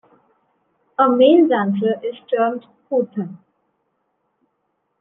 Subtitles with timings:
[0.97, 3.37] A male dancer is termed "Koothan".